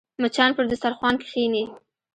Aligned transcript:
مچان 0.21 0.49
پر 0.55 0.65
دسترخوان 0.71 1.15
کښېني 1.21 1.63